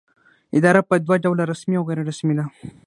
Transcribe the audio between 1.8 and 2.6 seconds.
غیر رسمي ده.